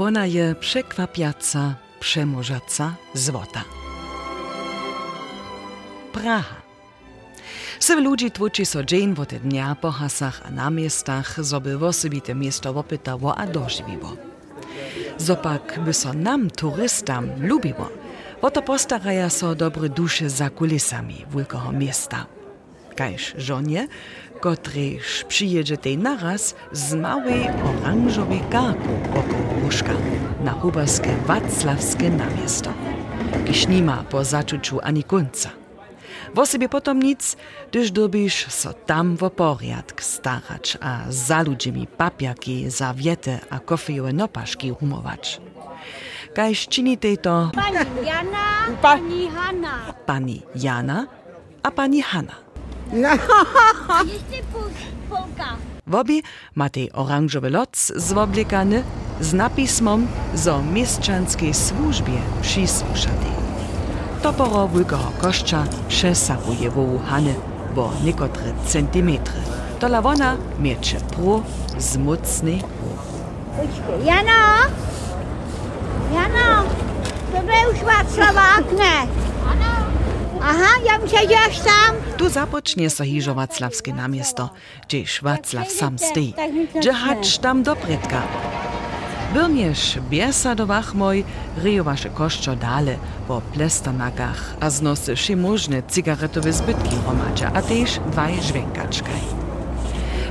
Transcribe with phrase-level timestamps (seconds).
[0.00, 3.64] Wona je przekwapiaca, przemożaca, złota.
[6.12, 6.56] Praha.
[7.80, 9.38] Sev ludzi tłuczy so dzień w te
[9.80, 14.16] po hasach a na miestach, zoby w osobite miasto opytało a dożywiło.
[15.18, 17.88] Zopak by so nam, turystam, lubiło,
[18.42, 22.26] oto postaraja so dobre dusze za kulisami wielkiego miasta.
[22.96, 23.88] Kajż żonie,
[24.40, 29.92] kotryż przyjedzie tej naraz z małej oranżowej garku około łóżka
[30.44, 32.72] na huberskie Wacławskie namiesto.
[33.46, 35.50] Kiż nima po zaczuciu ani końca.
[36.34, 37.36] W sobie potom nic,
[37.70, 44.70] gdyż dobisz so tam w poriadk starać, a za ludźmi papiaki, zawiete a kofejowe nopaszki
[44.70, 45.40] humować.
[46.34, 49.94] Kajż czyni tej to Pani Jana, pani Hanna.
[50.06, 51.06] pani Jana
[51.62, 52.49] a pani Hanna.
[52.92, 54.62] Jeszcze pół-
[55.10, 55.56] Polka.
[55.86, 56.20] W obie
[56.54, 58.82] ma tej oranżowy loc zwoblikany
[59.20, 63.30] z napismom zo mieszczanskiej służbie przysłuszany.
[64.22, 67.34] Toporo wielkiego koszcza przesahuje wołu Hany,
[67.74, 69.40] bo niekotre centymetry.
[69.80, 71.42] Tola wona miecze pro
[71.78, 72.62] z mocnej
[73.56, 74.66] Počkej, Jano!
[76.14, 76.64] Jano!
[77.32, 79.06] To je už Václavák, ne?
[80.42, 80.68] Aha,
[81.30, 81.96] ja iść tam.
[82.16, 84.50] Tu zapocznie so hižo Wacławskie namiesto,
[84.86, 86.34] gdzież Wacław sam stoi,
[86.80, 88.22] gdzie hacz tam do predka.
[89.34, 91.24] Byrniesz biesadować moj,
[91.56, 92.96] ryjowasze koszczo dale
[93.28, 99.20] po plestanakach, a znosy wszemożne cygaretowe zbytki hromadza, a też dwaj żwękaczkaj.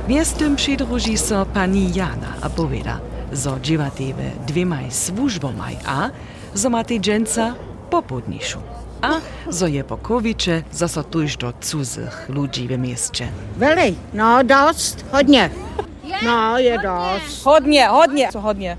[0.08, 3.00] Miestem przydruži so pani Jana a powiada,
[3.32, 6.10] zo dziewatebe dwiemaj służbomaj, a
[6.54, 7.54] zo ma tej dżęca
[7.90, 8.58] popodniszu.
[9.02, 10.62] A zo je pokowicze,
[11.10, 13.28] tuż do cudzych ludzi w mieście.
[13.56, 15.50] Veli, no dost, hodně.
[16.22, 17.44] No, je dost.
[17.44, 18.28] Hodně, hodně.
[18.32, 18.76] Co hodně?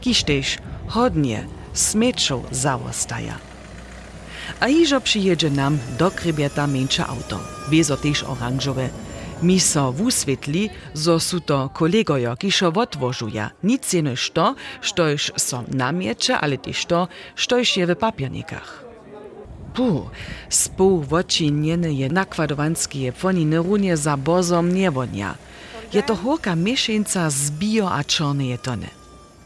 [0.00, 0.58] Kiž też
[0.88, 3.34] hodnie smyczą załostaja.
[4.60, 8.88] A iżo przyjedzie nam do krybieta mniejsze auto, bezo też oranżowe.
[9.42, 13.50] Mi so wuswietli, zo su to kolegojo, kiszo odwożuja.
[13.62, 18.81] Nic jenoż to, štož so namiecze, ale też to, štož je w papiernikach.
[19.74, 20.10] Puh,
[20.48, 25.34] spół wočinjene je nakładowanskie foniny runie za bozom niewonia.
[25.92, 28.88] Je to horka mieszenca z bio a czarnej tony.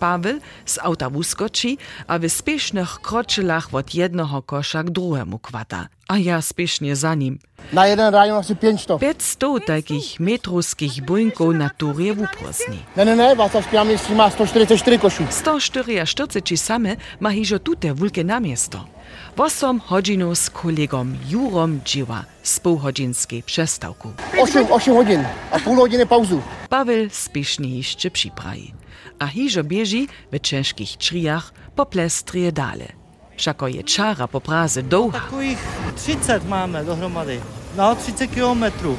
[0.00, 1.76] Paweł z auta wuskoczy,
[2.06, 5.88] a w spiesznych kroczylach od jednego kosza k drugiemu kwata.
[6.08, 7.38] A ja spiesznie za nim.
[7.72, 9.00] Na jeden rajon asi 500.
[9.00, 12.78] 500 takich metruskich buńków na turje wuprosni.
[12.96, 15.26] Ne, ne, ne, Václavské náměstí má 144 košů.
[15.30, 18.95] 144 same ma hižo tute wulke namiesto.
[19.36, 24.14] Wasom hodinu s kolegom Jurom Dživa z půlhodinské přestavku.
[24.42, 26.42] 8, 8 hodin a půl hodiny pauzu.
[26.68, 28.74] Pavel spíšně ještě připraví.
[29.20, 32.88] A hýžo běží ve češkých trzijach po plestrie dale.
[33.36, 35.20] Wszako je čára po práze dołha.
[35.20, 35.58] Takových
[35.94, 37.42] 30 máme dohromady.
[37.76, 38.98] No, 30 kilometrů.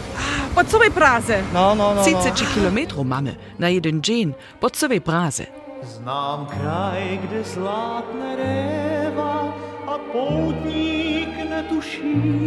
[0.53, 1.45] Po sobą práze?
[1.53, 2.01] No, no, no.
[2.01, 2.33] 30
[2.97, 3.03] no.
[3.03, 3.35] máme.
[3.59, 4.33] na jeden džín.
[4.59, 5.45] Po sobą práze?
[5.83, 9.53] Znám kraj, kde zlatne rewa
[9.87, 12.43] a poutník netuší,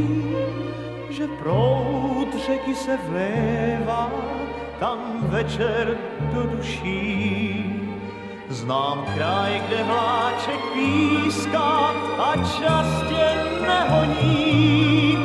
[1.10, 4.10] že proud řeky se vlévá
[4.80, 7.64] tam večer do duší.
[8.48, 13.26] Znám kraj, kde vláček píská a čas tě
[13.62, 15.18] nehoní.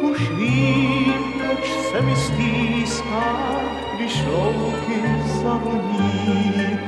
[0.00, 3.60] Už vím, proč se mi stýská,
[3.96, 5.02] když louky
[5.42, 6.78] zavoní.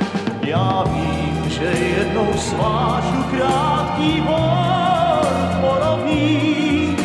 [0.42, 1.23] Já vím,
[1.64, 5.24] že jednou svážu krátký bor
[5.60, 6.96] borový,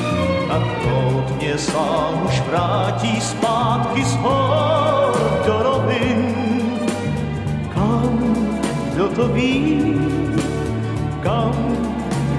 [0.52, 5.16] a prout mě sám už vrátí zpátky z hor
[5.46, 6.20] do rovin.
[7.74, 8.36] Kam,
[8.94, 9.96] kdo to ví,
[11.24, 11.56] kam,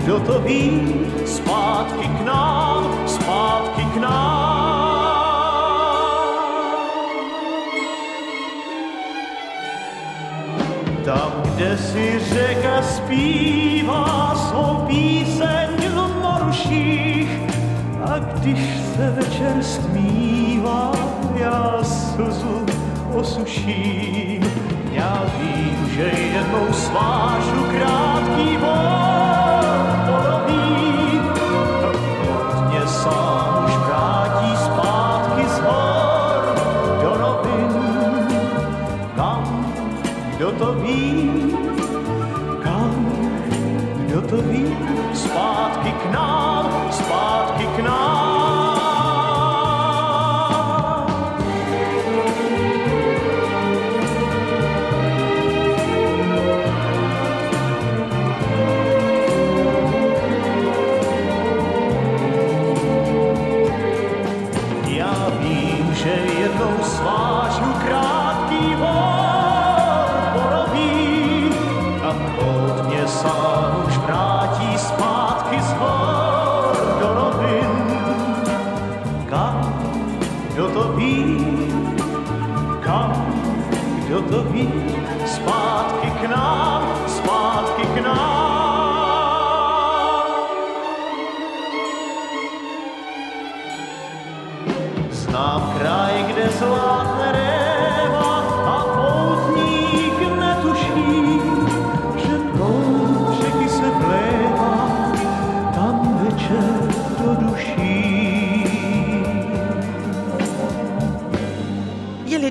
[0.04, 4.39] kdo to ví, zpátky k nám, zpátky k nám.
[11.76, 17.28] Si řeka zpívá svou píseň v moruších
[18.04, 18.58] a když
[18.96, 20.92] se večer stmívá,
[21.34, 22.66] já slzu
[23.14, 24.52] osuším.
[24.92, 27.99] Já vím, že jednou svážu krátký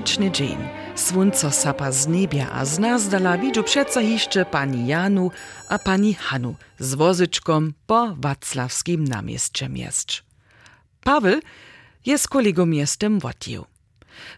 [0.00, 0.58] Jelečny dzień.
[0.96, 5.30] Słońce sapa z niebia, a z nas dala widziu przeco jeszcze pani Janu
[5.68, 10.24] a pani Hanu z wozyczką po Wacławskim namieście mieszcz.
[11.04, 11.40] Paweł
[12.06, 13.64] jest kolegą miastem Wotjew.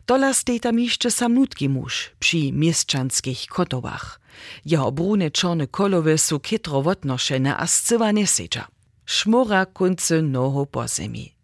[0.06, 4.20] Dola stej tam jeszcze samnutki muż przy mieszczanskich kotołach.
[4.64, 8.68] Jeho brune czarne kolowe są kitro odnoszone, a scywa nie sedza.
[9.06, 11.41] Szmora kunce noho po ziemi.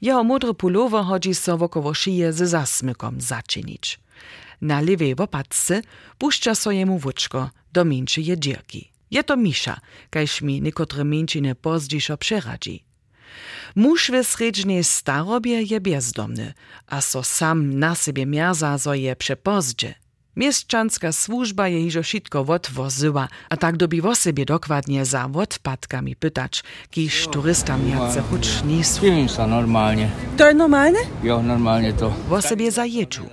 [0.00, 4.00] Jeho modry pulover chodzi so wokoło szyje ze zasmykom zaczynić.
[4.60, 5.82] Na lewej łopatce
[6.18, 8.90] puszcza so jemu wóczko do mniejszej dzierki.
[9.10, 9.80] Je to Misza,
[10.10, 12.84] kajż mi niekotre mniejszine pozdzieszo przeradzi.
[13.76, 16.54] Muž w sredźnej starobie je bezdomny,
[16.86, 19.94] a so sam na sobie mierza, zo je przepozdźe.
[20.36, 26.62] Mieszczanska służba je hižo šitko odwozyła, a tak dobi o sobie dokładnie za odpadkami pytać,
[26.90, 29.00] kiż turystam jace choć nie są.
[29.48, 30.08] Normálne.
[30.36, 30.98] To jest normalne?
[31.22, 32.12] Jo, normálne to.
[32.30, 33.24] O sobie zajeczu.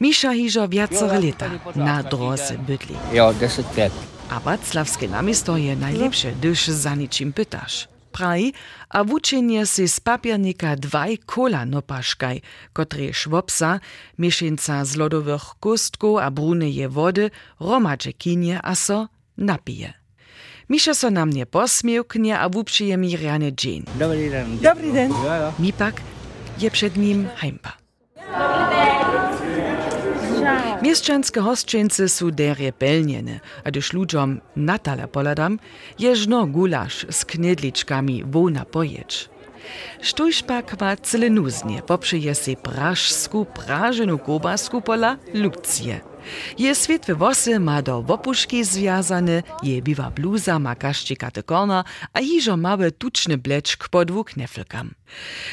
[0.00, 2.96] Misza hižo viacore lata na drodze bydli.
[3.12, 3.92] Jo, 10 let.
[4.30, 7.89] A Wacławskie namisto je najlepsze, gdyż za niczym pytasz.
[8.12, 8.52] Praj,
[8.88, 12.40] a wučenje si z papiernika dwaj kola nopaszkaj,
[12.72, 13.80] które szwopsa,
[14.18, 17.30] mieszynca z lodowych kostków a bruneje wody,
[17.60, 19.08] romadże kinie a so
[19.38, 19.92] napije.
[20.68, 23.84] Misza so na mnie posmiewknie, a wupszyje mi rany dzień.
[23.98, 24.58] Dobrý den.
[24.58, 25.10] Dobrý den.
[25.10, 25.52] Jo, jo.
[25.58, 26.00] Mi pak
[26.58, 27.72] je przed nim heimpa.
[30.82, 35.58] Mieszczanskie hostczyncy są derje pelniene, a gdyż ludziom natale poladam,
[35.98, 39.28] jeżno gulasz z knedliczkami wona pojecz.
[40.02, 46.00] Sztuś pak ma cylenuznie, poprzyje si prażsku prażenu kobasku pola Lukcje.
[46.58, 52.56] Je świetwe wosy ma do wopuszki związane, je biwa bluza ma kaszczikate korna, a hižo
[52.56, 54.90] małe tuczny bleczk po dwóch knefelkam.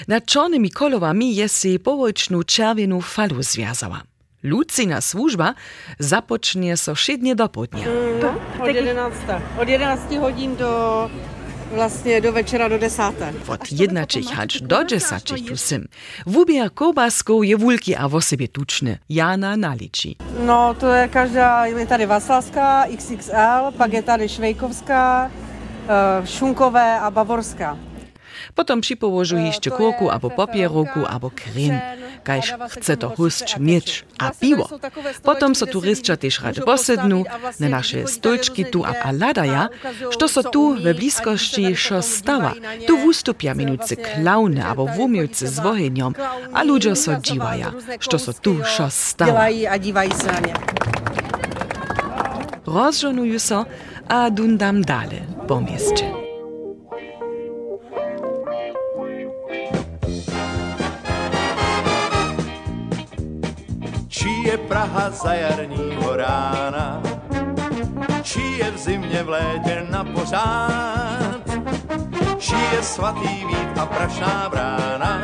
[0.08, 4.04] Na czarnymi kolowami je si połyczną czerwienu falu związała.
[4.44, 5.54] Lucina służba
[6.00, 7.86] zapocznie so šednie do południa.
[8.62, 9.18] Od 11.
[9.62, 11.10] Od 11 hodin do
[11.76, 13.16] vlastně do večera do 10.
[13.48, 15.88] Od jednačich hač do džesačich tu sym.
[16.26, 18.98] Wubier kobaskou je wulki a wo sobie tuczny.
[19.10, 20.16] Jana naliči.
[20.46, 27.12] No, to je každá, je tady Vaslavská, XXL, pak je tady Švejkovská, eh, Šunkové a
[27.12, 27.78] Bavorská.
[28.56, 31.80] Potom připołožu jeszcze kurku albo papieroku albo krem.
[32.24, 34.70] Kajż chce to husć mieć, a piwo.
[35.24, 37.24] Potom so turystka też rady posednu,
[37.60, 39.70] na nasze stolczki tu a paladaja,
[40.10, 42.54] što so tu we bliskości szo stała.
[42.88, 46.14] Tu wustupia minucy klauny albo wumielcy z wohyniom,
[46.54, 49.32] a ludzie so dziwaja, što so tu szo stała.
[49.32, 50.54] Dělají a dívají se na ně.
[52.66, 53.66] Rozżonuju so,
[54.08, 56.17] a dundam dale po mieście.
[64.98, 67.02] Praha za jarního rána,
[68.22, 71.42] čí je v zimě v létě na pořád,
[72.38, 75.22] čí je svatý vít a prašná brána,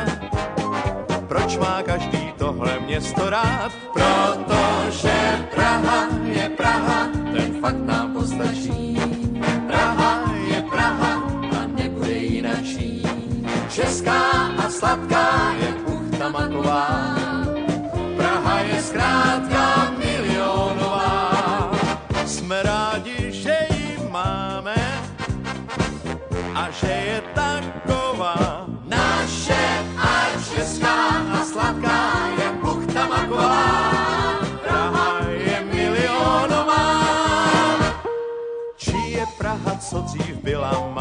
[1.28, 3.72] proč má každý tohle město rád?
[3.92, 8.98] Protože Praha je Praha, ten fakt nám postačí.
[9.66, 11.22] Praha je Praha
[11.60, 13.02] a nebude jinačí.
[13.68, 14.20] Česká
[14.64, 17.13] a sladká je buchta maková,
[40.64, 40.93] I'm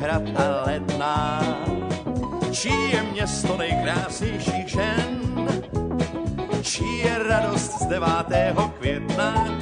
[0.00, 1.40] hrad a letná.
[2.50, 5.20] Čí je město nejkrásnějších žen?
[6.62, 8.08] Čí je radost z 9.
[8.78, 9.58] května?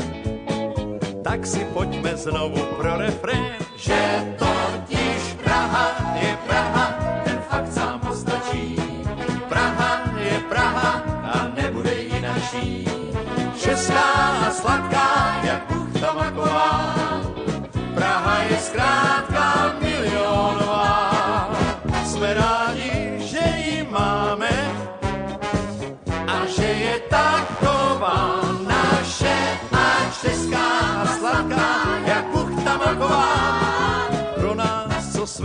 [1.24, 3.98] Tak si pojďme znovu pro refrén, že
[4.38, 8.76] totiž Praha je Praha, ten fakt sám postačí.
[9.48, 12.88] Praha je Praha a nebude jinačí.
[13.58, 14.02] Česká
[14.46, 14.98] a sladká,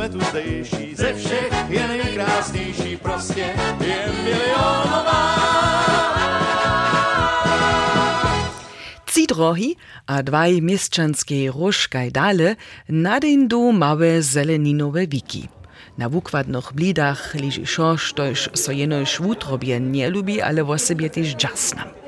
[0.04, 3.54] jsme tu zdejší, ze všech je nejkrásnější, prostě
[3.86, 5.36] je milionová.
[9.06, 9.76] Tři drohy
[10.08, 12.56] a dvaj městčanské rožkaj dále
[12.90, 15.50] na den do malé zeleninové víky.
[15.98, 22.03] Na wukładnych blídách liży šoš, tož sojenoż wutrobie nie lubi, ale o sebě tyž džasnám.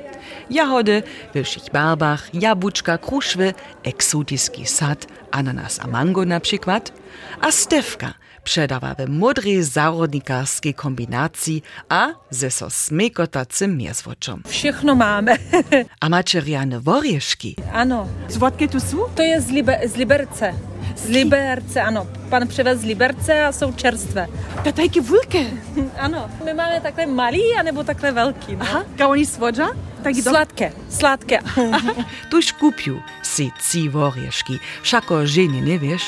[0.50, 1.02] Jahody
[1.34, 6.92] w wszych barbach, jabłuczka, kruszwy, eksotyski sad, ananas a mango na przykład,
[7.40, 14.42] a stewka przedawa w modrej zarodnikarskiej kombinacji a ze so smekotacym miezwoczom.
[14.48, 15.36] Všechno máme.
[16.04, 18.06] A mačeriane worieszki ano.
[18.28, 19.08] Svodky tu jsou?
[19.16, 20.52] To je z, Libe, z Liberce.
[20.96, 22.06] Z Liberce, ano.
[22.28, 24.26] Pan přivez z Liberce a jsou čerstvé.
[24.64, 25.46] To taky vulky.
[25.98, 26.30] Ano.
[26.44, 28.56] My máme takhle malý, anebo takhle velký.
[28.56, 28.58] No.
[28.60, 29.68] Aha, kao oni svodža?
[30.02, 30.30] Taky do...
[30.30, 31.38] Sladké, sladké.
[32.30, 36.02] tuż kupił si ci worieszki, wszako żeni nie wiesz,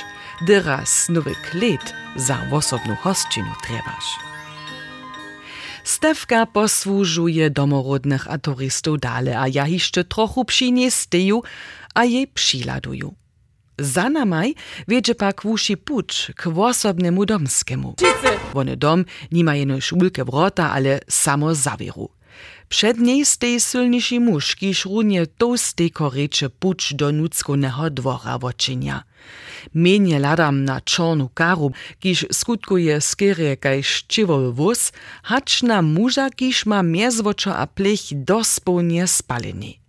[0.47, 4.19] dyraz nowy klet za osobną hostczynu trebasz.
[5.85, 11.43] Stewka posłużuje domorodnych a turystów dale, a ja jeszcze trochu przy niej steju,
[11.95, 13.15] a jej przyladuju.
[13.79, 14.55] Za namaj
[14.89, 17.95] wiedzie pak wuši puč k osobnemu domskemu.
[18.55, 22.09] Wony dom nima jeno szulkę wrota, ale samo zawieru.
[22.69, 29.05] Przed niej stej sylniejszy muż, kiż runie tołstej korycze puč do nuckoneho dwora woczynia.
[29.75, 34.93] Mienie ladam na czornu karu, kiż skutkuje skierie kaj szczywowy wóz,
[35.23, 39.88] hacz na muża, kiż ma miezwoczo a plech dospełnie spaleny.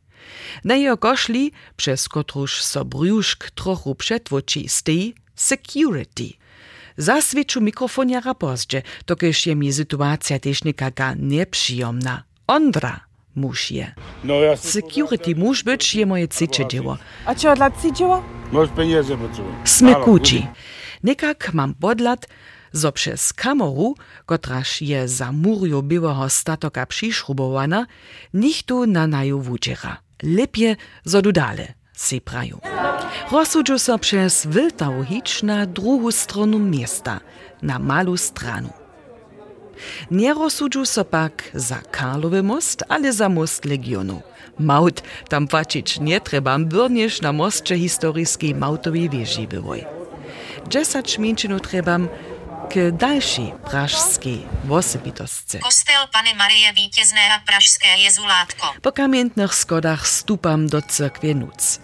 [0.64, 6.30] Na jeho košli, przez kotruż so brjuszk trochu przetwoči stej, security.
[6.98, 12.24] Zaswieczu mikrofoniara pozdźe, dokeż je mi sytuacja też nikaka nieprzyjemna.
[12.48, 13.96] Ondra muž je.
[14.24, 16.98] No ja Security muž być je moje cycie dzieło.
[17.26, 18.24] A čo, dla cidziła?
[18.52, 19.70] Możesz pieniądze potrzebować.
[19.70, 20.48] Smekuci.
[21.04, 22.28] Nekak mam podlat,
[22.72, 27.86] zo przez kameru, kotraż je za murjo białego statoka przyszrubowana,
[28.34, 29.98] nichtu na naju wudziera.
[30.24, 32.60] Lepie zo dudale, si praju.
[33.32, 37.20] Rozsudźu so przez Wiltau hić na drugą stronę miasta,
[37.62, 38.70] na malu stranu.
[40.12, 44.22] Nie rozsudźu so pak za Karlowy most, ale za most Legionu.
[44.60, 49.86] Maut tam płacić nie trzeba, byrniesz na mostcze historyjskiej mautowej wieży byłoj.
[50.70, 52.00] Dziesać mięczynów trzeba
[52.70, 55.60] k dalszej prażskiej osobitostce.
[55.60, 58.74] Kostel Pany Marie Vítězné a Pražské jezulátko.
[58.82, 61.80] Po kamiennych skodach stupam do cyrkwie Nuc.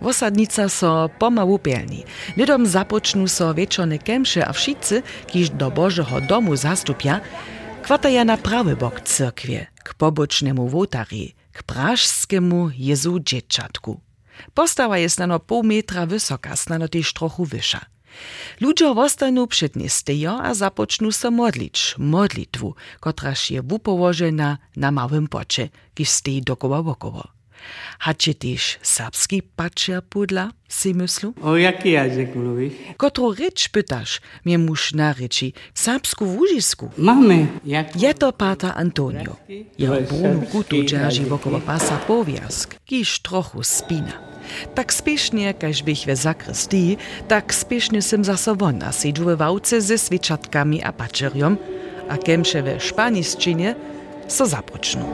[0.00, 2.04] Wosadnica so pomału pielni.
[2.36, 7.20] Lidom zapocznu so wieczorne kemsze, a wszyscy, kiż do Bożego domu zastupia,
[7.82, 14.00] kwataja na prawy bok cyrkwie, k pobocznemu wołtari, k prażskiemu Jezu dzieciatku.
[14.54, 17.91] Postawa jest nano pół metra wysoka, snano też trochu wyższa.
[18.60, 25.28] Ludzie wostanu przed nie stejo, a zapocznu so modlić, modlitwu, kotraż je wupołożena na małym
[25.28, 27.28] pocze, kiż stej dokoła wokoło.
[27.98, 31.34] Hacie też serbski patrzer pudla, si myslu?
[31.42, 32.72] O jaki język mówisz?
[32.96, 36.90] Kotro rycz pytasz, mnie musz na ryci, serbsku wóżisku.
[36.98, 37.46] Mamy.
[37.64, 38.02] Jak?
[38.02, 39.36] Je to pata Antonio.
[39.78, 41.28] Jeho To jest brunu serbski kutu dzierży jazyk.
[41.28, 44.31] wokoło pasa powiask, kiż trochu spina.
[44.74, 49.98] Tak spiesznie, kaž bych we zakrystii, tak spiesznie sim za sobona sedžu we wałce ze
[49.98, 51.58] svičatkami a pačerjom,
[52.08, 53.74] a kemše we španisčinie
[54.28, 55.06] so započnu.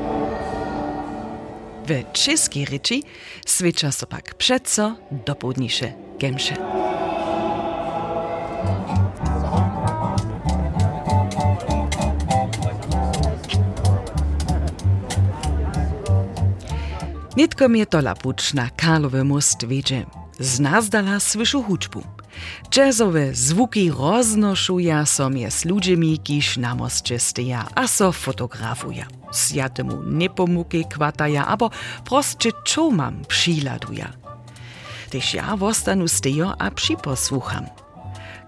[1.89, 3.01] W czeskiej ryczy
[3.47, 6.55] swiecza so pak przeco dopółdnisze kemsze.
[17.39, 20.07] Nitko mnie to lapucz na Karlowy most wiedzie.
[20.41, 22.03] Z nazdala słyszu huczbu.
[22.77, 29.07] Jazzowe zvuki roznoszuja so mnie z ludźmi, kiż na mostie steja, a so fotografuja.
[29.33, 31.71] Sjatemu niepomuki kwataja, abo
[32.05, 34.13] prostsze czomam przyladuja.
[35.11, 37.67] Tyż ja wostanu stejo a przyposłucham.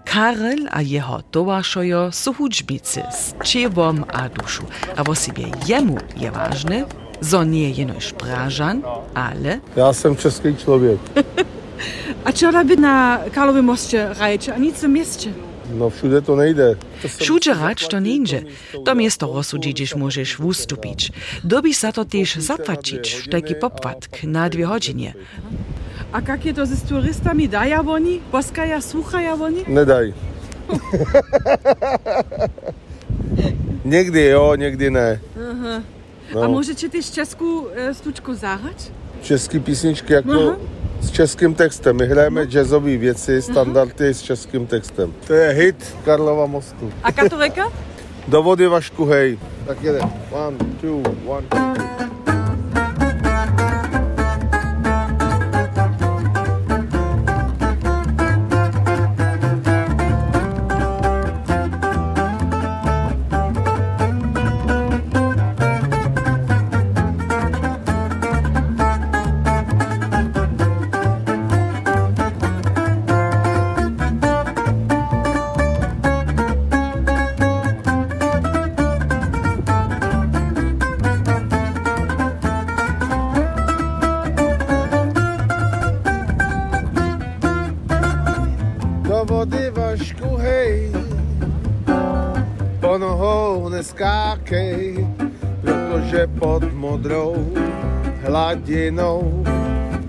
[0.05, 4.63] Karel a jeho towaršojo su hudžbice s čevom a dušu.
[4.97, 6.85] A vo sebe jemu je vážne,
[7.21, 8.83] zo nie jenož Pražan,
[9.15, 10.99] ale Já jsem český člověk.
[12.25, 15.33] A čo robiť na Karlovém mostě rajče a nic v městě?
[15.73, 16.75] No všude to nejde.
[17.17, 18.43] Všude rać to ninže.
[18.85, 21.15] To miesto rozsudzić môžeš vústupiť.
[21.47, 25.15] Dobí sa to tiež zapłacić, štajky popłatk na dwie godziny.
[26.11, 27.47] A jak je to s turistami?
[27.47, 28.19] Daja oni?
[28.31, 29.63] Boskaja, słuchaja oni?
[29.67, 30.13] Nedaj.
[33.85, 35.19] někdy jo, někdy ne.
[35.51, 35.83] Aha.
[36.35, 36.41] No.
[36.43, 38.91] A můžete ty českou e, stučku zahrać?
[39.21, 40.57] Český písničky jako Aha.
[41.01, 41.97] s českým textem.
[41.97, 45.13] My hrajeme jazzové věci, standardy s českým textem.
[45.27, 46.93] To je hit Karlova mostu.
[47.03, 47.71] A katolika?
[48.27, 49.39] Do vody Vašku, hej.
[49.67, 49.99] Tak jede.
[50.31, 52.10] One, two, one, two.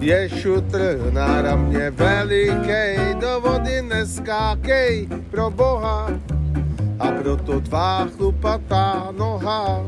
[0.03, 2.99] Je šutr na ramě velikej.
[3.21, 6.11] Do vody neskákej, pro Boha,
[6.99, 9.87] a proto tvá chlupatá noha.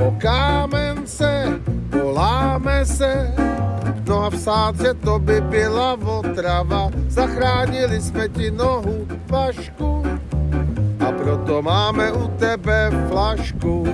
[0.00, 3.34] O kámen se, poláme se,
[4.08, 6.90] no a v sádře to by byla otrava.
[7.08, 10.02] Zachránili jsme ti nohu, Vašku,
[11.00, 13.84] a proto máme u tebe flašku.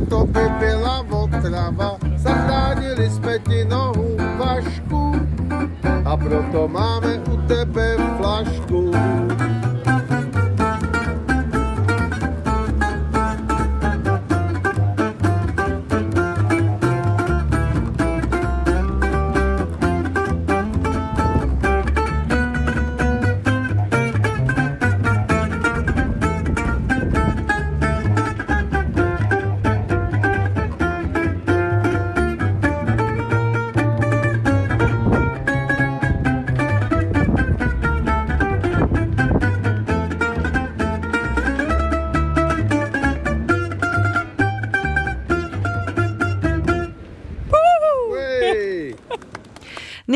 [0.00, 1.98] To by byla otrava.
[2.16, 5.12] Zachránili jsme ti nohu, Vašku,
[6.04, 8.92] a proto máme u tebe flašku.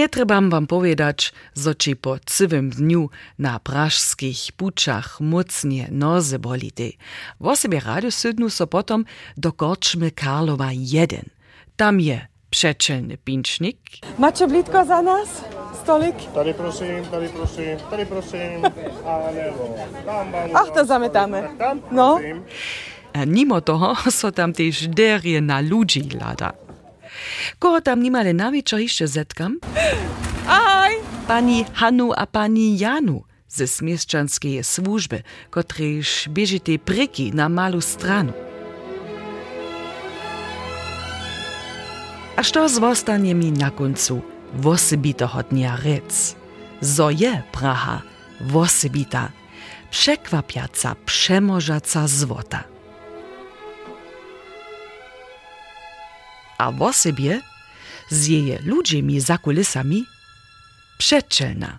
[0.03, 6.93] Netrzebam wam powiedzieć, że ci po całym dniu na prażskich puczach mocnie nozy bolity.
[7.41, 9.05] W sobie radio sydnu so potom
[9.37, 11.21] do korczmy Karlowa 1.
[11.77, 13.77] Tam je przeczelny pincznik,
[14.19, 15.29] Macie blitko za nas?
[15.83, 16.15] stolik?
[16.35, 18.65] Tady prosím, tady prosím, tady prosím.
[19.07, 21.43] A nebo tam vám Ach, to zamytamy.
[21.59, 22.19] Tam, No.
[23.27, 26.53] mimo toho so tam też derie na ludzi lada.
[27.59, 29.59] Koho tam nimale na wieczór jeszcze zetkam?
[30.49, 30.95] Ahoj!
[31.27, 38.33] Pani Hanu a pani Janu ze smieszczanskiej służby, kotryż bieżite pryki na malu stranu.
[42.37, 44.23] A što zostanie mi na końcu
[44.55, 46.37] wosybitego dnia rec?
[46.81, 48.03] Zo je Praha
[48.41, 49.29] wosybita,
[49.91, 52.65] przekwapiaca, przemożaca złota.
[56.59, 57.41] A wosybie
[58.11, 60.07] z jej ludźmi za kulisami
[60.99, 61.79] przeczelna.